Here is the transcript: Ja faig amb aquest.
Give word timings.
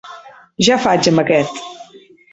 Ja 0.67 0.77
faig 0.87 1.11
amb 1.13 1.23
aquest. 1.25 1.63